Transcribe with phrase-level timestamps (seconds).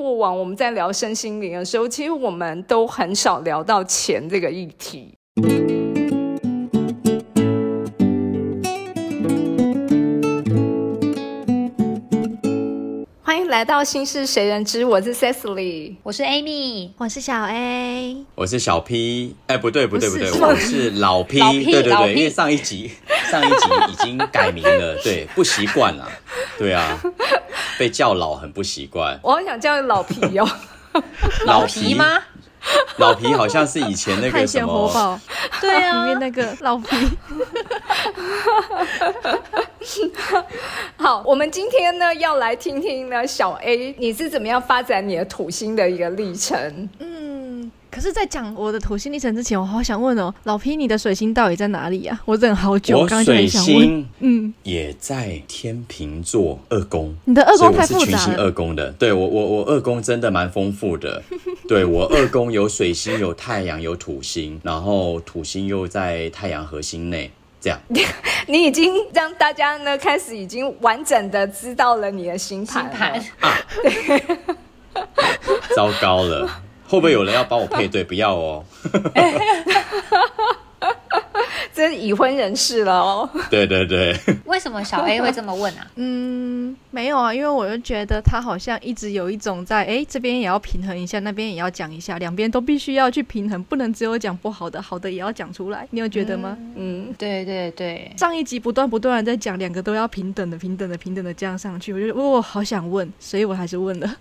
[0.00, 5.14] 过往我们在聊身心灵的时候，其实我们都很少聊到钱这个议题。
[13.22, 19.36] 欢迎来到心事谁人知，我是 Cecily，我是 Amy，我是小 A，我是小 P。
[19.48, 21.38] 哎，不对不对不对，我是老 P。
[21.38, 22.90] 老 P，对对对，老 P 因为上一集
[23.30, 26.10] 上一集已经改名了， 对，不习惯了。
[26.58, 26.98] 对啊，
[27.78, 29.18] 被叫老很不习惯。
[29.22, 30.48] 我好想叫老皮哦。
[31.46, 32.18] 老皮吗？
[32.98, 35.18] 老皮好像是以前那个什显活么，宝，
[35.62, 36.88] 对啊里面那个老皮，
[40.98, 46.86] 好，我们今天呢要来听听呢小 A 你是怎么样发展你的土星的一个历程。
[47.90, 47.92] 嗯。
[47.92, 52.20] 可是，在讲我的土星历程之前，我好想问哦，老皮，你的水星到底在哪里啊？
[52.24, 53.86] 我等好久，我刚刚就想问。
[53.86, 57.14] 星嗯，也在天秤座二宫。
[57.24, 58.44] 你的二宫太复是群星杂了。
[58.44, 61.22] 二宫的，对我我我二宫真的蛮丰富的，
[61.68, 67.30] 对我二宫有水星、有太阳、有土星，然后土星又在太阳核心内，
[67.60, 67.78] 这样。
[68.46, 73.20] 你已经让大家呢开始已经完整的知道了你的星盘了。
[73.20, 74.48] 星盘
[75.76, 78.02] 糟糕了，会不会有人要帮我配对？
[78.02, 78.64] 不要哦。
[81.74, 83.28] 这是已婚人士了哦。
[83.50, 85.86] 对对对，为什么小 A 会这么问啊？
[85.96, 95.86] 嗯，没有啊，因为我就觉得他好像一直有一种在，哎，这边也要平衡一下，那边也要讲一下，两边都必须要去平衡，不能只有讲不好的，好的也要讲出来。
[95.90, 96.56] 你有觉得吗？
[96.76, 104.16] 嗯，对对对，上一集不断不断的在讲，两个都要平等的、平等的、平等的这样上去，我觉得哦，好想问，所以我还是问了。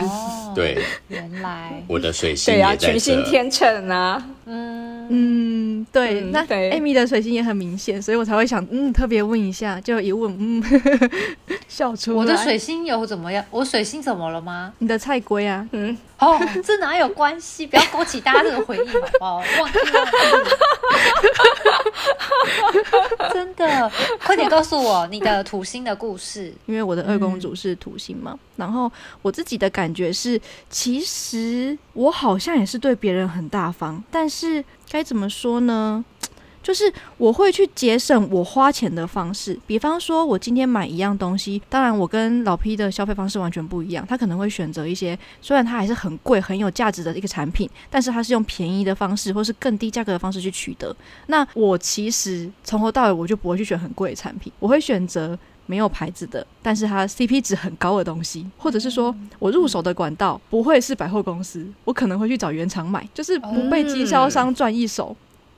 [0.00, 0.78] 哦，， 对，
[1.08, 3.24] 原来，我的水星对呀、也在群星。
[3.24, 4.22] 天秤啊。
[4.46, 10.62] 嗯，嗯，对，那嗯对 Amy 的水星也很明显，所以我才会想，嗯，特别问一下，就一问，嗯，
[11.68, 12.16] 笑出来。
[12.16, 13.44] 我的水星有怎么样？
[13.50, 14.72] 我水星怎么了吗？
[14.78, 17.66] 你的菜龟啊，嗯，哦，这哪有关系？
[17.66, 19.36] 不要勾起大家这个回忆，好不好？
[19.60, 20.08] 忘记了。
[23.32, 23.90] 真的，
[24.24, 26.52] 快点告诉我你的土星的故事。
[26.66, 28.90] 因为我的二公主是土星嘛，然后
[29.22, 36.04] 我自己的感觉是，其实我好像也是对别人很大方，但是该怎么说呢？
[36.64, 50.96] 就是我会去节省我花钱的方式，比方说，我今天买一样东西，当然我跟老 P 的消费方式完全不一样，他可能会选择一些虽然它还是很贵、很有价值的一个产品，但是它是用便宜的方式或是更低价格的方式去取得。
[51.26, 65.14] 那我其实从头到尾我就不会去选很贵的产品，我会选择没有牌子的，但是它 CP 值很高的东西，或者是说我入手的管道不会是百货公司，我可能会去找原厂买，就是不被经销商赚一手。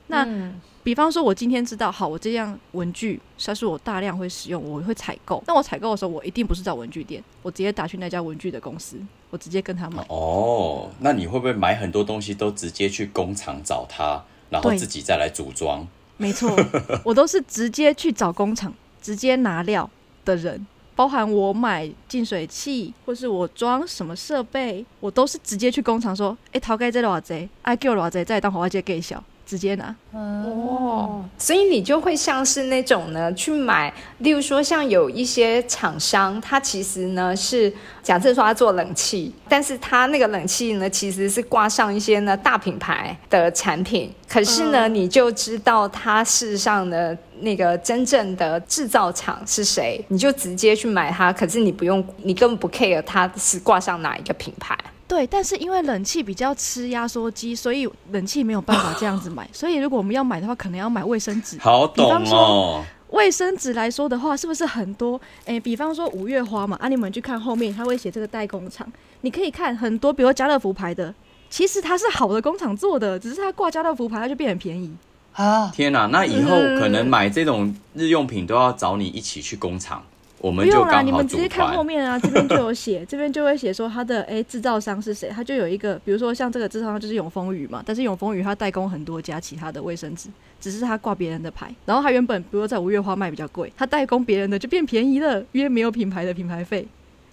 [0.07, 5.43] 那嗯比方说，我今天知道，好，我这样文具算是我大量会使用，我会采购。
[5.45, 8.97] 那我采购的时候，我一定不是找文具店，我直接打去那家文具的公司，
[9.29, 10.05] 我直接跟他买。
[10.07, 15.85] 哦，那你会不会买很多东西都直接去工厂找他，然后自己再来组装？
[16.15, 16.55] 没错，
[17.03, 19.89] 我都是直接去找工厂，直接拿料
[20.23, 20.65] 的人。
[20.95, 27.47] 包含我买净水器，或是我装什么设备，我都是直接去工厂说：“哎、头家这多少贼？
[27.61, 28.25] 哎，给我多少贼？
[28.25, 29.95] 再当华街给小，直接拿。
[30.11, 54.77] 哦，所以你就会像是那种呢，去买，例如说像有一些厂商，他其实呢是假设说他做冷气，但是他那个冷气呢其实是挂上一些呢大品牌的产品，可是呢、你就知道它事实上的那个真正的制造厂是谁，你就直接去买它，可是你不用，你根本不 care 它是挂上哪一个品牌。
[55.07, 59.47] 对，但是因为冷气比较吃压缩机，所以冷气没有办法这样子买。
[59.53, 61.57] 所以如果我们要买的话，可能要买卫生纸。
[61.59, 62.83] 好懂比方说哦。
[63.11, 65.19] 卫生纸来说的话，是不是很多？
[65.45, 68.85] 诶，比方说五月花嘛，啊，你们去看后面，它会写这个代工厂，
[69.21, 71.15] 你可以看很多，比如家乐福牌的，
[71.49, 74.93] 其实它是好的工厂做的，只是它挂家乐福牌，它就变很便宜。
[75.31, 80.03] 啊，天哪、那以后嗯可能买这种日用品都要找你一起去工厂，
[80.39, 81.83] 我们就不用啦，刚你们直接看后。
[81.83, 90.29] 面啊，这边就有写，这边就会写说它的哎制造商是谁，它就有一个，比如说像这个制造商就是永丰宇嘛，但是永丰宇它代工很多家其他的卫生纸，
[90.59, 96.85] 只是它挂别人的牌，然后它原本比如说在五月花卖比较贵，它代工别人的就变便宜了，因为没有品牌的品牌费，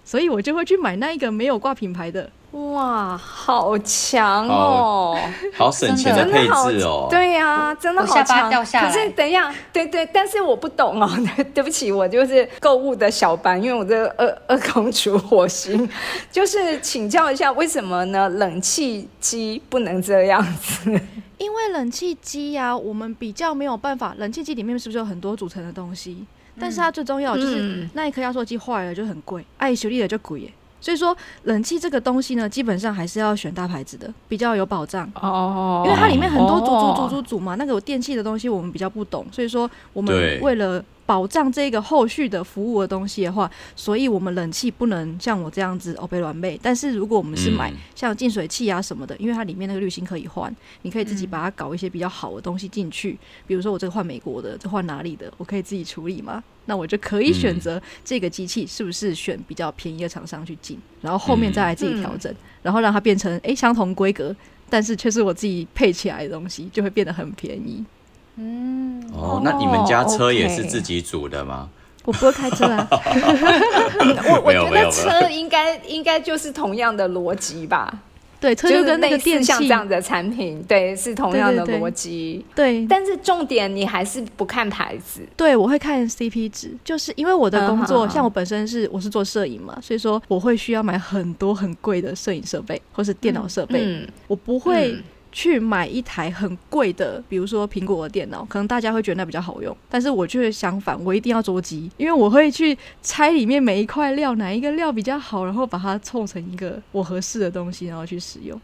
[0.05, 2.29] 所以我就会去买那一个没有挂品牌的。
[2.55, 5.17] 哇，好强哦！
[5.57, 7.07] 好省钱的真的配好置哦。
[7.09, 8.49] 对呀、真的好我下巴强。
[8.49, 11.09] 掉下来可是等一下，对对，但是我不懂哦，
[11.53, 15.89] 对不起，我就是购物的小白，因为我这个二二公主火星，
[16.31, 18.29] 就是请教一下，为什么呢？
[18.29, 20.89] 冷气机不能这样子？
[21.37, 26.25] 因为冷气机呀、我们比较没有办法，冷气机里面是不是有很多组成的东西？
[26.57, 30.53] 但是它最重要就是、嗯那一颗压缩机坏了就很贵，爱修理的就贵耶。
[30.85, 35.11] 所以说冷气这个东西呢，基本上还是要选大牌子的，比较有保障。
[35.19, 46.59] 哦因为它里面很多组组组哦组组嘛，那个有电器的东西我们比较不懂，所以说我们为了保障这个后续的服务的东西的话，所以我们冷气不能像我这样子哦被软背。
[46.61, 53.17] 但是如果我们是买嗯像净水器啊什么的，因为它里面那个滤芯可以换，你可以自己把它搞一些比较好的东西进去，
[53.47, 56.43] 比如说我这个换美国的，这换哪里的，我可以自己处理嘛。
[56.65, 64.35] 那我就可以选择这个机器是不是选比较便宜的厂商去进，然后后面再来自己调整，然后让它变成诶相同规格，
[64.69, 67.83] 但是却是我自己配起来的东西，就会变得很便宜。
[68.37, 71.69] 嗯，哦，那你们家车也是自己组的吗？
[72.03, 77.91] 我不会开车啊， 我我觉得车应该应该就是同样的逻辑吧，
[78.39, 82.45] 对，车就就是跟那个电器像这样的产品，对，是同样的逻辑。
[82.53, 95.03] 对但是重点你还是不看牌子，对，我会看 CP 值，就是因为我的工作，像我本身是我是做摄影嘛，所以说我会需要买很多很贵的摄影设备或是电脑设备，嗯，我不会嗯
[95.35, 108.57] 去买一台很贵的，比如说苹果的电脑，可能大家会觉得那比较好用，但是我却相反，我一定要桌机，因为我会去拆里面每一块料，哪一个料比较好，然后把它凑成一个我合适的东西，然后去使用。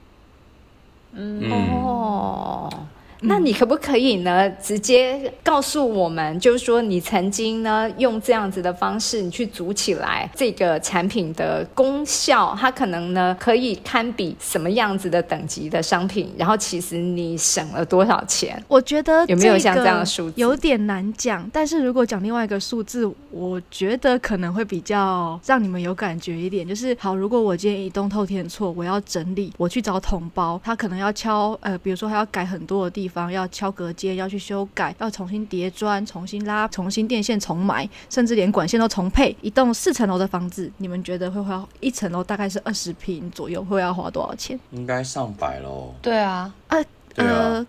[1.12, 2.70] 嗯，哦。
[3.22, 18.62] 那你可不可以呢，直接告诉我们，就是说你曾经呢用这样子的方式，你去组起来这个产品的功效，它可能呢可以堪比什么样子的等级的商品，然后其实你省了多少钱？
[18.68, 26.68] 我觉得有没有像这样的数字有点难讲，但是如果讲另外一个数字，我觉得可能会比较让你们有感觉一点。
[26.68, 39.36] 就是好，如果我今天移动透天错，我要整理，我去找统包，他可能要敲呃，比如说他要改很多的地方，要敲隔间，要去修改，要重新叠砖，重新拉，重新电线重埋，甚至连管线都重配。
[39.42, 44.60] 一栋四层楼的房子，你们觉得会花一层楼大概是二十平左右，会要花多少钱？
[44.72, 45.94] 应该上百喽。
[46.02, 46.86] 对啊，呃啊
[47.16, 47.68] 呃，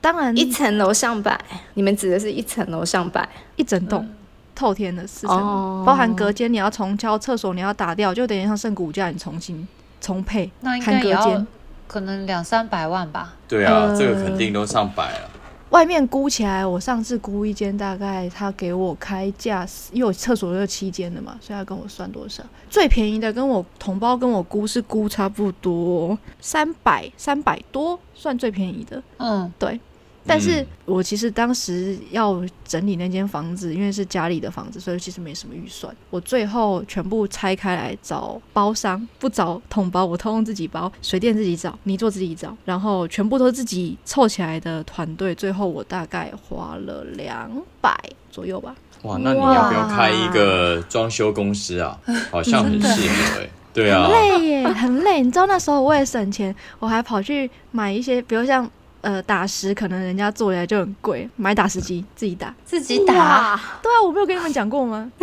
[0.00, 1.38] 当然一层楼上百，
[1.74, 3.28] 你们指的是一层楼上百？
[3.56, 4.08] 一整栋。
[4.56, 9.66] 透天的四层楼，哦包含隔间，你要重敲，厕所你要打掉，就等于像剩骨架，你重新
[10.00, 11.46] 重配，那应该也要间。
[11.86, 13.34] 可能两三百万吧。
[13.46, 15.30] 对啊，呃这个肯定都上百了。
[15.70, 22.44] 外面估起来，我上次估一间大概他给我开价，因为我厕所有七间的嘛，所以他跟我算多少？
[22.70, 29.02] 最便宜的跟我同胞跟我估是估差不多三百三百多，算最便宜的。
[29.16, 29.80] 嗯，对，
[30.26, 35.94] 但是嗯我其实当时要整理那间房子，因为是家里的房子，所以其实没什么预算。
[36.10, 45.34] 我最后全部拆开来找包商，不找统包，我通通自己包，水电自己找，泥做自己找，然后全部都是自己凑起来的团队。
[45.34, 47.50] 最后我大概花了两
[47.80, 47.94] 百
[48.30, 48.74] 左右吧。
[49.02, 51.98] 哇，那你要不要开一个装修公司啊？
[52.30, 53.48] 好像很适合哎。
[53.74, 55.20] 对啊很，累耶，很累。
[55.20, 58.70] 你知道那时候我为了省钱，我还跑去买一些，比如像
[59.04, 62.52] 呃打石，可能人家做起来就很贵，买打石机自己打。
[62.64, 63.14] 自己打。
[63.14, 65.12] 哇对啊，我没有跟你们讲过吗？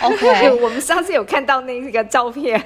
[0.00, 2.64] OK，我们上次有看到那个照片，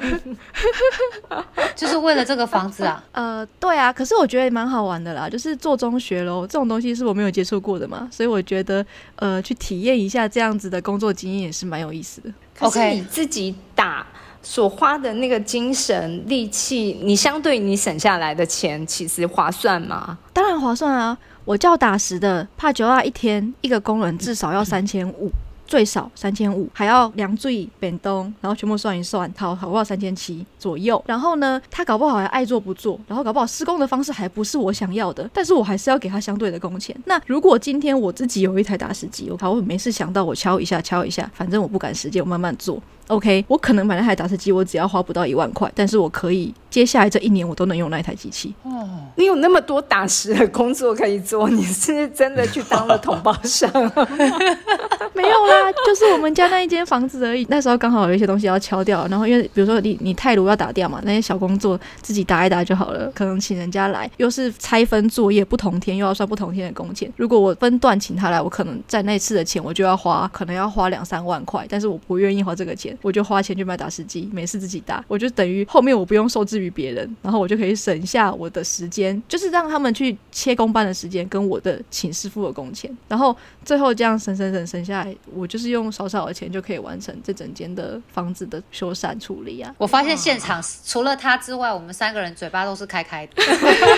[1.74, 3.02] 就是为了这个房子啊。
[3.12, 8.84] 呃，对啊，可是我觉得蛮好玩的啦，就是做中学喽，这种东西是我没有接触过的嘛，所以我觉得
[9.16, 12.30] 呃，去体验一下这样子的工作经验也是蛮有意思的。
[12.54, 14.06] 可是 OK 你自己打
[14.42, 20.18] 所花的那个精神力气，你相对你省下来的钱，其实划算吗？
[20.32, 21.16] 当然划算啊！
[21.44, 25.30] 我叫打石的，帕九亚一天一个工人至少要三千五，
[25.66, 31.02] 最少三千五，还要量最本东，然后全部算一算，好好不好三千七左右。
[31.06, 36.96] 然后呢，他搞不好还爱做不做，然后搞不好施工的方式还不是我想要的，但是我还是要给他相对的工钱。
[37.06, 42.80] 那如果今天我自己有一台打石机，我好，我没事想到我敲一下敲一下，反正我不赶时间，我慢慢做。
[43.08, 48.54] OK，我可能买那台打石机，我只要花不到一万块，但是我可以接下来这一年我都能用那一台机器。
[48.62, 53.70] 哦，你有那么多打实的工作可以做，你是真的去当了同胞商？
[55.14, 57.46] 没有啦，就是我们家那一间房子而已。
[57.50, 63.10] 那时候刚好有一些东西要敲掉，然后因为比如说你你泰炉要打掉嘛，那些小工作自己打一打就好了。
[63.14, 67.12] 可能请人家来，又是拆分作业，不同天又要算不同天的工钱。
[67.16, 89.74] 如果我分段请他来，我可能在那次的钱我就要花，可能要花两三万块，但是我不愿意花这个钱，我就花钱去买打石机，没事自己打，我就等于后面我不用受制于于别人，然后我就可以省下我的时间，就是让他们去切工班的时间跟我的请师傅的工钱，然后最后这样省省省省下来，我就是用少少的钱就可以完成这整间的房子的修缮处理啊。
[89.76, 93.32] 我发现现场除了他之外，我们三个人嘴巴都是开开的。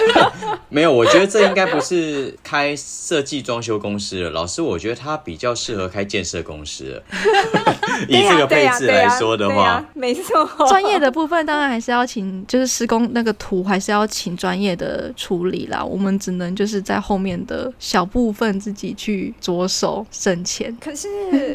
[0.71, 4.31] 没有，我觉得这应该不是开设计装修公司了。
[4.31, 7.03] 老师，我觉得他比较适合开建设公司了。
[8.09, 15.85] 以这个配置来说的话，没错，专业的部分当然还是要请，就是施工那个图还是要请专业的处理啦。
[15.85, 20.77] 我们只能就是在后面的小部分自己去着手省钱。
[20.81, 21.09] 可是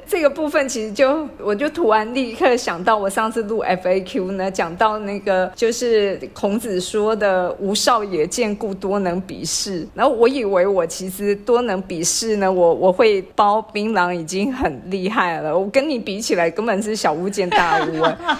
[0.08, 18.18] 这个部分其实就我就突然立刻想到，我上次录 FAQ 呢，讲到那个就是孔子说的“吾少也见故多能鄙视”，然后我以为我其实多能鄙视呢，我我会包槟榔已经很厉害了，我跟你比起来根本是小巫见大巫啊。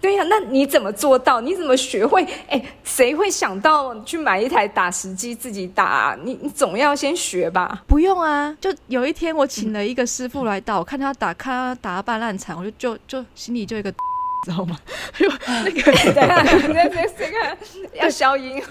[0.00, 1.40] 对呀，那你怎么做到？
[1.40, 2.26] 你怎么学会？
[2.48, 6.16] 哎，谁会想到去买一台打石机自己打？
[6.22, 7.82] 你你总要先学吧？
[7.86, 13.90] 不用啊，就有一天我请了一个师傅来打，我看他打，看他打半烂惨，我就就就心里就一个，
[14.44, 14.78] 知道吗？
[15.18, 17.00] 就那个，那那那个
[17.94, 18.62] 要消音。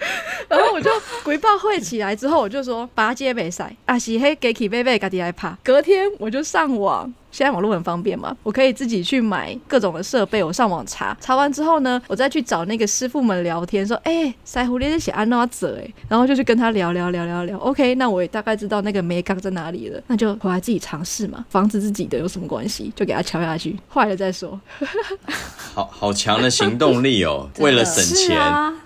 [0.48, 0.90] 然后我就
[1.22, 5.54] 鬼报会起来之后，我就说拔接北赛啊，是黑给起贝贝家己来拍。
[5.62, 7.12] 隔天我就上网。
[7.30, 24.60] 现在网络很方便嘛，我可以自己去买各种的设备，我上网查，查完之后呢，我再去找那个师傅们聊天，说，哎，腮胡列是写安娜泽哎，然后就去跟他聊聊聊聊聊，OK，那我也大概知道那个煤钢在哪里了，那就回来自己尝试嘛，防止自己的有什么关系，就给他敲下去，坏了再说。
[25.72, 28.36] 好好强的行动力哦， 为了省钱，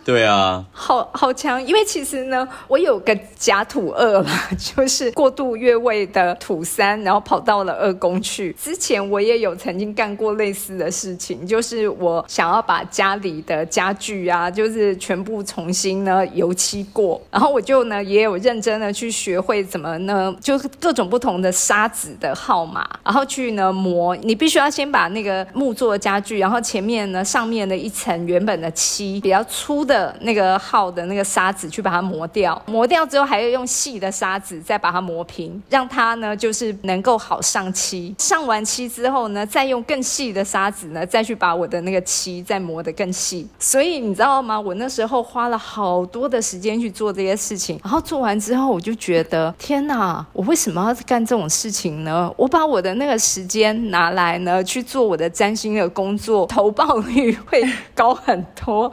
[0.04, 8.33] 对啊，好好强，因为其实呢，我有个假土二嘛， 就是过度越位的土三，然后跑到了二宫去。
[8.52, 24.16] 之前我也有曾经干过类似的事情，就是我想要把家里的家具啊，就是全部重新呢油漆过，然后我就呢也有认真的去学会怎么呢，就是各种不同的砂纸的号码，然后去呢磨。
[24.16, 38.14] 你必须要先把那个木做的家具，然后前面呢上面的一层原本的漆比较粗的那个号的那个砂纸去把它磨掉，磨掉之后还要用细的砂纸再把它磨平，让它呢就是能够好上漆。
[38.24, 43.46] 上完漆之后呢，再用更细的砂纸呢，再去把我的那个漆再磨得更细。
[43.58, 44.58] 所以你知道吗？
[44.58, 52.32] 我那时候花了好多的时间去做这些事情，然后做完之后，我就觉得天哪，我为什么要干这种事情呢？
[52.38, 57.62] 我把我的那个时间拿来呢去做我的占星的工作，投报率会
[57.94, 58.90] 高很多。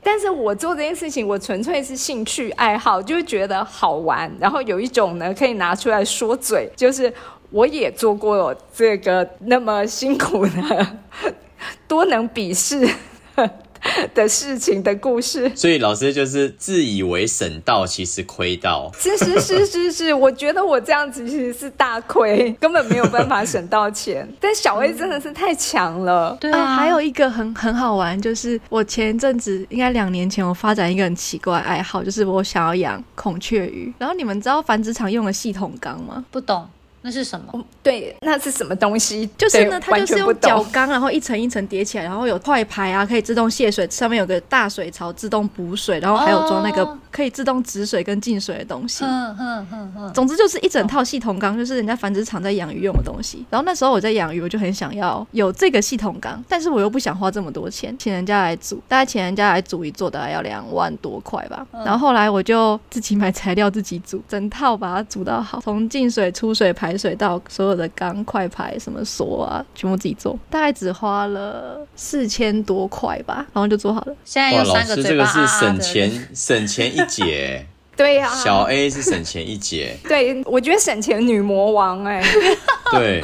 [0.00, 7.12] 但是我做这件事情，我纯粹是兴趣爱好，就觉得好玩，然后有一种呢可以拿出来说嘴，就是。
[7.50, 10.86] 我也做过这个那么辛苦的，
[11.88, 12.88] 多能鄙视
[14.12, 18.90] 的事情的故事，所以老师就是自以为省到，其实亏到。
[18.98, 24.28] 是是是是是，我觉得我这样子其实是大亏，根本没有办法省到钱。
[24.40, 26.74] 但小 A 真的是太强了，对啊。
[26.74, 33.92] 还有一个很很好玩，就是我前一阵子应该两年前，我发展一个很奇怪爱好，就是我想要养孔雀鱼。
[33.96, 36.24] 然后你们知道繁殖场用的系统缸吗？
[36.32, 36.68] 不懂。
[37.00, 37.64] 那是什么？
[37.82, 39.28] 对，那是什么东西？
[39.38, 49.04] 就是呢，它就是用角缸，然后一层一层叠起来，然后有快排啊，可以自动泄水，上面有个大水槽自动补水，然后还有装那个可以自动止水跟进水的东西。
[49.04, 50.12] 嗯嗯嗯嗯。
[50.12, 53.46] 总之就是一整套系统缸，就是人家繁殖场在养鱼用的东西。
[53.48, 61.64] 然后那时候我在养鱼，我就很想要有这个系统缸，但是我又不想花这么多钱，请人家来煮，大概请人家来煮一做，大概要两万多块吧。
[61.84, 66.87] 然后后来我就自己买材料，自己煮，整套把它煮到好，从进水、出水、排。
[66.96, 74.14] 水道所有的钢快排什么锁啊，全部自己做，大概只花了四千多块吧，然后就做好了。
[74.24, 77.66] 现在有三个这个是省钱省钱一节。
[77.98, 79.96] 对呀，小 A 是省钱一节。
[80.08, 82.22] 对，我觉得省钱女魔王哎。
[82.98, 83.20] 对，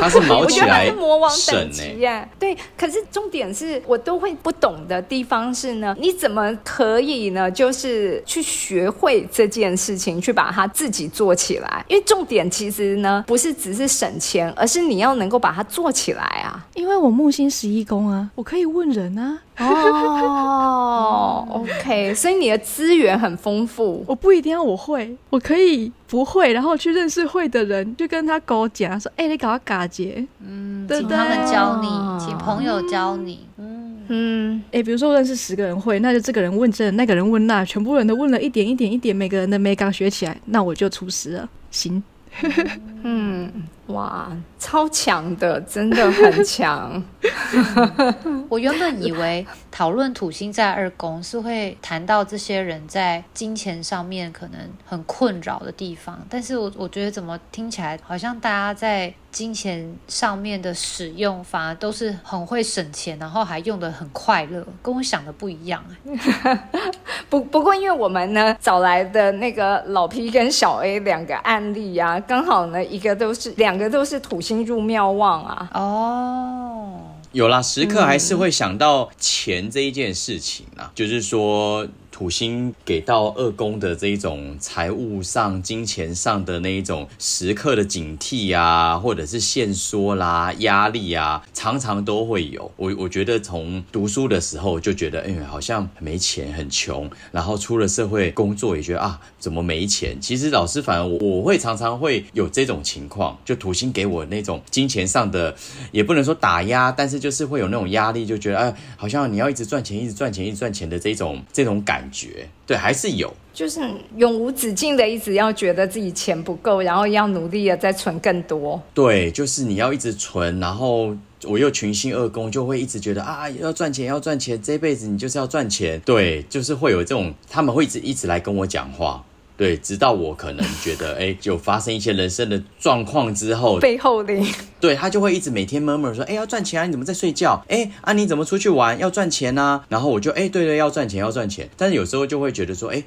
[0.00, 0.92] 他是毛起来
[1.30, 1.70] 省
[2.04, 2.28] 哎。
[2.38, 7.50] 对，可是重点是我都会不懂的地方是呢，你怎么可以呢？
[7.50, 11.84] 就是去学会这件事情，去把它自己做起来。
[11.88, 16.66] 因为重点其实呢，不是只是省钱，而是你要能够把它做起来啊。
[16.74, 19.38] 因为我木星十一宫啊，我可以问人啊。
[19.58, 24.02] 哦，OK，所以你的资源很丰富。
[24.08, 31.88] 我不一定要我会，我可以不会，然后去认识会的人，就跟他搞讲说：“哎，你搞个嘎结，嗯，请他们教你，
[32.22, 34.04] 请朋友教你，嗯。
[34.08, 42.02] 嗯，哎，比如说我认识十个人会，那就这个人问这，那个人问那，全部人都问了一点一点一点，每个人的没刚学起来，那我就出师了，行。
[43.04, 43.50] 嗯，
[43.86, 47.02] 哇，超强的，真的很强。
[48.48, 49.46] 我原本以为
[49.82, 66.68] 讨论土星在二宫是会谈到这些人在金钱上面可能很困扰的地方，但是我我觉得怎么听起来好像大家在金钱上面的使用反而都是很会省钱，然后还用的很快乐，跟我想的不一样哎。
[67.28, 75.68] 不不过因为我们呢找来的那个老 P 跟小 A 两个案例啊，刚好呢一个都是两个都是土星入庙旺啊。
[75.74, 77.00] 哦。
[77.32, 81.86] 有啦，时刻还是会想到钱这一件事情啊，就是说。
[82.12, 92.70] 土星给到二宫的这一种财务上、金钱上的那一种时刻的警惕啊，或者是限缩啦、压力啊，常常都会有。
[92.76, 100.20] 我我觉得从读书的时候就觉得，哎，好像没钱、很穷，然后出了社会工作也觉得啊，怎么没钱？
[100.20, 105.56] 其实老师反而我我会常常会有这种情况，就土星给我那种金钱上的，
[105.90, 112.01] 也不能说打压，但是就是会有那种压力，就觉得哎，好像你要一直赚钱、一直赚钱、一直赚钱的这种这种感。
[112.10, 113.80] 觉对还是有，就是
[114.16, 118.80] 永无止境的一直要觉得自己钱不够，然后要努力的再存更多。
[118.94, 126.00] 对，就是你要一直存，然后我又群星二宫，就会一直觉得啊，要赚钱，要赚钱，这辈子你就是要赚钱。
[126.04, 129.24] 对，就是会有这种，他们会一直一直来跟我讲话。
[129.62, 134.34] 对，直到我可能觉得，哎，就发生一些人生的状况之后， 背后的，
[134.80, 137.64] 对他就会一直每天 murmur 说，哎，要赚钱啊，你怎么在睡觉？
[137.68, 138.98] 哎，啊，你怎么出去玩？
[138.98, 139.84] 要赚钱啊？
[139.88, 141.70] 然后我就，哎，对对，要赚钱，要赚钱。
[141.76, 143.04] 但是有时候就会觉得说，哎。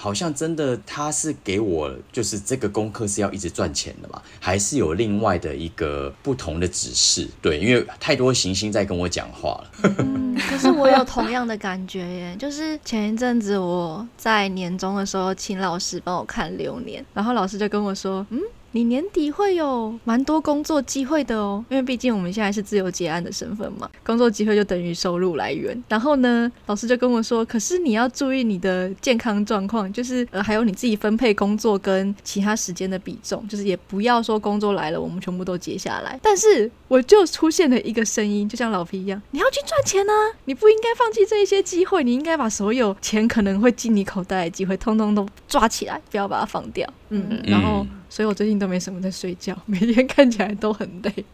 [0.00, 4.22] 好像真的，他是给我就是这个功课是要一直赚钱的嘛？
[4.40, 7.28] 还是有另外的一个不同的指示？
[7.42, 9.70] 对，因为太多行星在跟我讲话了。
[9.98, 18.40] 嗯，可是我有同样的感觉耶， 就是前一阵子我在年终的时候，请老师帮我看流年，然后老师就跟我说，嗯。
[18.72, 25.82] 你年底会有蛮多工作机会的哦，因为毕竟我们现在是自由结案的身份嘛，工作机会就等于收入来源。
[25.88, 36.18] 然后呢，老师就跟我说，可是你要注意你的健康状况，就是呃还有你自己分配工作跟其他时间的比重，就是也不要说工作来了我们全部都接下来。
[36.22, 40.12] 但是我就出现了一个声音，就像老皮一样，你要去赚钱啊，
[40.44, 46.88] 你不应该放弃这一些机会，你应该把所有钱可能会进你口袋的机会，通通都抓起来，不要把它放掉。
[47.08, 47.84] 嗯，然后。
[48.10, 51.24] 所以我最近都没什么在睡觉， 每天看起来都很累。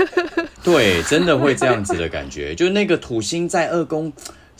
[0.64, 4.10] 对，真的会这样子的感觉， 就那个土星在二宫。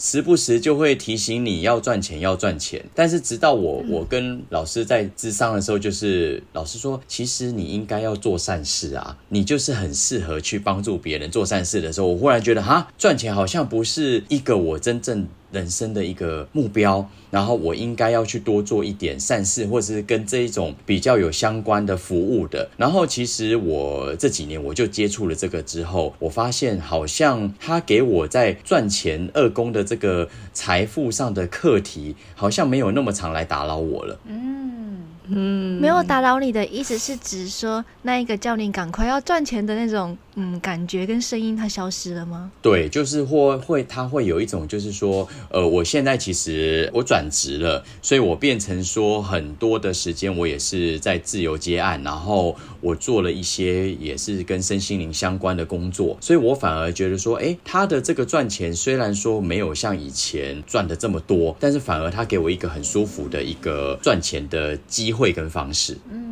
[0.03, 2.83] 时不时就会提醒你要赚钱，要赚钱。
[2.95, 17.09] 但是直到我我跟老师在智商的时候，就是老师说，其实你应该要做善事啊，你就是很适合去帮助别人做善事的时候，我忽然觉得哈，赚钱好像不是一个我真正人生的一个目标。
[17.31, 22.69] 然后我应该要去多做一点善事，或者是跟这一种比较有相关的服务的。
[22.77, 34.19] 然后其实我这几年我就接触了这个之后，我发现好像他给我在赚钱二宫的这个财富上的课题，好像没有那么常来打扰我了。
[34.27, 40.17] 嗯嗯，没有打扰你的意思是指说那一个教练赶快要赚钱的那种。
[40.37, 42.51] 嗯，感觉跟声音它消失了吗？
[42.63, 65.99] 对，就是或会，他会有一种，就是说，呃，我现在其实我转职了，所以我变成说很多的时间我也是在自由接案，然后我做了一些也是跟身心灵相关的工作，所以我反而觉得说，哎，他的这个赚钱虽然说没有像以前赚的这么多，但是反而他给我一个很舒服的一个赚钱的机会跟方式。
[66.11, 66.29] 嗯。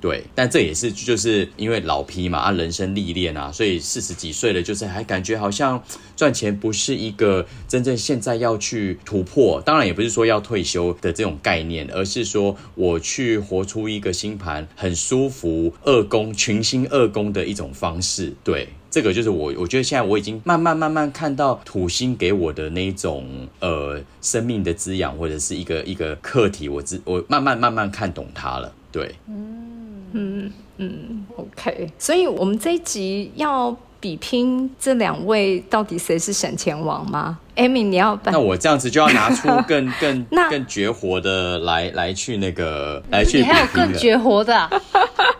[0.00, 5.84] 对，但这也是就是因为老批嘛，啊，人生历练啊，所以四十几岁了，就是还感觉好像
[6.16, 18.32] 赚钱不是一个真正现在要去突破，当然也不是说要退休的这种概念，而是说我去活出一个星盘很舒服二宫群星二宫的一种方式。
[18.42, 23.24] 对，这个就是我我觉得现在我已经慢慢慢慢看到土星给我的那种
[23.60, 28.72] 呃生命的滋养，或者是一个一个课题，我知我慢慢慢慢看懂它了。
[28.90, 29.56] 对，嗯。
[30.12, 44.68] 嗯嗯，OK，所以我们这一集要比拼这两位到底谁是省钱王吗？Amy，你要那我这样子就要拿出更 更更绝活的来来去那个来去，你还有更绝活的？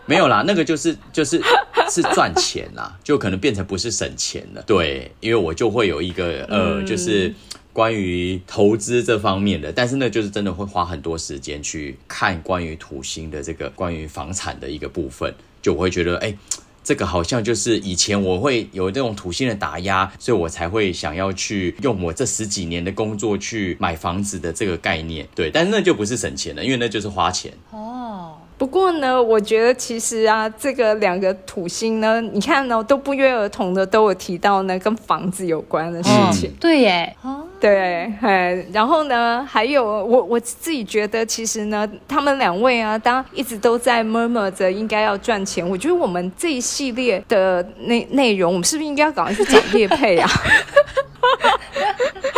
[0.05, 1.41] 没有啦，那个就是就是
[1.89, 4.61] 是赚钱啦， 就可能变成不是省钱了。
[4.63, 7.33] 对，因为我就会有一个呃，就是。
[7.73, 16.35] 关于投资这方面的，但是那，就是真的会花很多时间去看关于土星的这个关于房产的一个部分，就我会觉得，哎，
[16.83, 27.53] 这个好像就是以前我会有这种土星的打压，所以我才会想要去用我这十几年的工作去买房子的这个概念，对，但是那就不是省钱了，因为那就是花钱。
[27.69, 28.35] 哦。
[28.61, 36.53] 不过呢，我觉得其实啊，这个两个土星呢，你看呢，都不约而同的都有提到呢，跟房子有关的事情。
[36.59, 45.67] 对耶，哦，对，哎，然后呢，还有我我自己觉得，其实呢，他们两位啊，当一直都在 murmur 着应该要赚钱。
[45.67, 50.29] 我觉得我们这一系列的内内容，我们是不是应该要赶快去找叶配啊？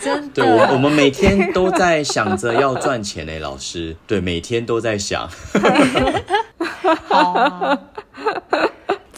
[0.00, 5.28] 真的，对我我们每天都在想着要赚钱嘞，老师，对，每天都在想。
[7.10, 7.78] 哦，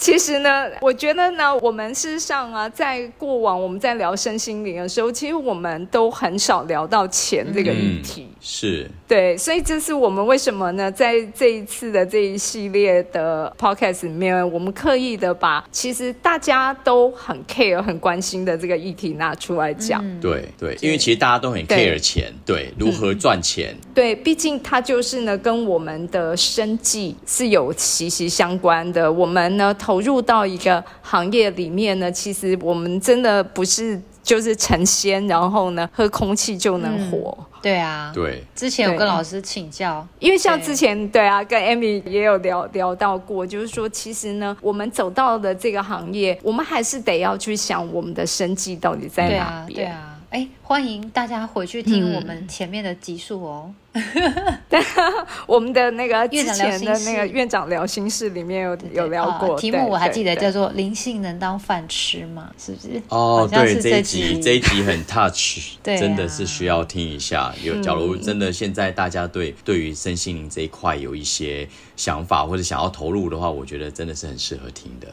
[0.02, 8.26] 其实呢，我觉得呢，我们事实上啊，在过往我们在聊身心灵的时候，其实我们都很少聊到钱这个议题。
[8.40, 10.90] 是，对，所以这是我们为什么呢？
[10.90, 20.02] 在这一次的这一系列的 podcast 里面，我们刻意的把其实大家都很 care、很关心的这个议题拿出来讲。
[20.20, 29.12] 对对，因为其实大家都很 care 钱，对，如何赚钱，对，毕竟它就是呢，跟我们的生计是有息息相关的。
[29.12, 37.36] 我们呢投入到一个行业里面呢，其实我们真的不是就是成仙，然后呢喝空气就能活。
[37.62, 49.76] 对啊，对，之前有跟老师请教，因为像之前对啊，跟 Amy 也有聊聊到过，就是说，其实呢，我们走到的这个行业，我们还是得要去想我们的生计到底在哪对啊，边。
[49.76, 53.74] 对啊，哎，欢迎大家回去听嗯我们前面的集数哦。
[55.46, 63.02] 我们的那个之院长聊前的心事那个院长聊心事里面有对有聊过，啊题目我还记得叫做“灵性能当饭吃”吗，是不是？
[63.10, 67.54] 哦对，这一集集这一集很 touch，对啊真的是需要听一下。
[67.62, 75.08] 有，假如真的现在大家对对于身心灵这一块有一些想法或者想要投入的话，我觉得真的是很适合听的。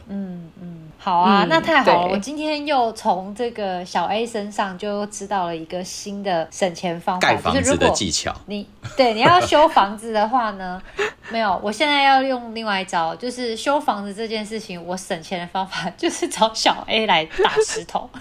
[1.02, 2.12] 好啊，嗯那太好了！
[2.12, 10.80] 我今天又从这个小 A 身上就知道了一个新的省钱方法，盖房子就是如果的技巧，你对你要修房子的话呢，
[11.30, 18.10] 没有，我现在要用另外一招，就是修房子这件事情，我省钱的方法就是找小 A 来打石头。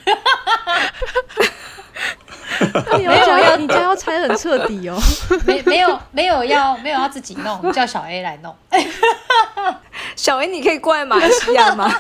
[2.98, 4.98] 没有要家你家要拆很彻底哦。
[5.46, 8.56] 没没有没有要没有要自己弄，叫小 A 来弄。
[10.16, 11.94] 小 A，你可以过来马来西亚吗？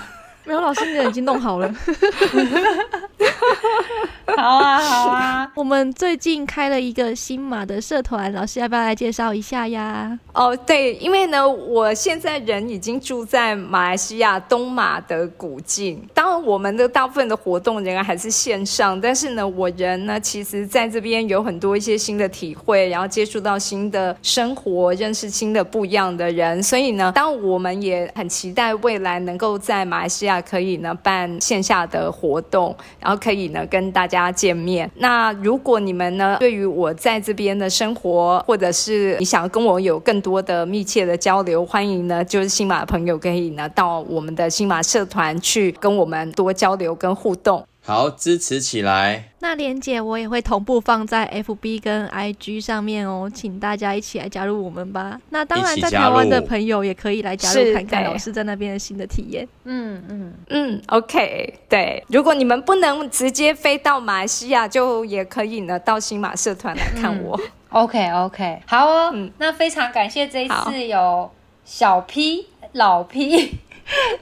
[0.49, 1.71] 没有，老师你的已经弄好了。
[4.38, 10.17] 好啊好啊，我们最近开了一个新马的社团，老师要不要来介绍一下呀？
[10.34, 16.02] 哦，对，因为呢，我现在人已经住在马来西亚东马的古晋。
[16.13, 26.62] 当然，我们的大部分的活动仍然还是线上，但是呢，我人呢，其实在这边有很多一些新的体会，然后接触到新的生活，认识新的不一样的人。
[26.62, 34.89] 所以呢，当我们也很期待未来能够在马来西亚可以呢办线下的活动，然后可可以呢跟大家见面。
[34.96, 47.63] 那如果你们呢对于我在这边的生活，或者是你想跟我有更多的密切的交流，欢迎呢就是新马的朋友可以呢到我们的新马社团去跟我们多交流跟互动。
[47.82, 49.32] 好，支持起来。
[49.39, 55.20] 那连姐我也会同步放在 FB 跟 IG 上面哦，请大家一起来加入我们吧。
[55.30, 59.48] 那当然，在台湾的朋友也可以来加入看看老师在那边的新的体验。
[59.63, 67.39] 嗯嗯，嗯，OK，对，如果你们不能直接飞到马来西亚，就也可以呢到新马社团来看我。
[67.70, 69.32] OK OK，好哦，嗯。
[69.39, 71.32] 那非常感谢这一次有
[71.65, 73.58] 小 P、老 P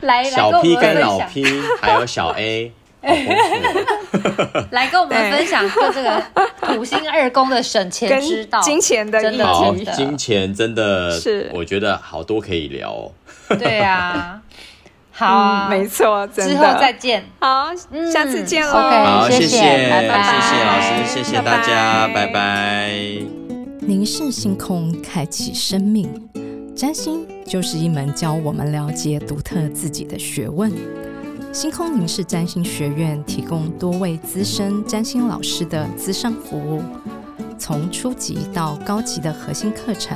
[0.01, 1.43] 来来小跟我 P 们分享，跟老 P
[1.81, 2.71] 还有小 A，
[4.71, 6.21] 来跟我们分享就这个
[6.61, 8.59] 土星二宫的省钱之道。
[8.61, 13.11] 金钱的议真的好题真，的金钱真的是我觉得好多可以聊哦。
[13.57, 14.41] 对啊，
[15.11, 17.23] 好啊，嗯，没错，之后再见。
[17.39, 18.73] 好，嗯下次见喽。
[18.73, 22.91] OK 好，谢谢谢拜拜谢谢老师，谢谢大家，拜拜拜拜。
[23.81, 26.09] 凝视星空，开启生命。
[26.75, 30.71] 占星就是一门教我们了解独特自己的学问。
[31.57, 36.83] 星空凝视占星学院提供多位资深占星老师的资商服务，
[37.57, 40.15] 从初级到高级的核心课程，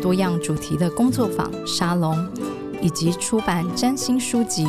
[0.00, 2.16] 多样主题的工作坊、沙龙，
[2.80, 4.64] 以及出版占星书籍。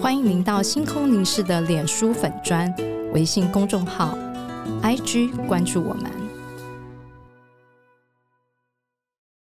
[0.00, 2.72] 欢迎您到星空凝视的脸书粉专、
[3.12, 4.16] 微信公众号、
[4.80, 6.25] IG 关注我们。